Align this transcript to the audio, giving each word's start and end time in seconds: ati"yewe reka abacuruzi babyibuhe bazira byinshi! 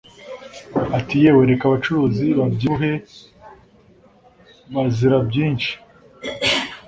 ati"yewe 0.97 1.41
reka 1.51 1.63
abacuruzi 1.67 2.27
babyibuhe 2.39 2.91
bazira 4.73 5.17
byinshi! 5.29 5.71